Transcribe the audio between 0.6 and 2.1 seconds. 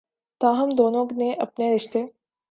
دونوں نے اپنے رشتے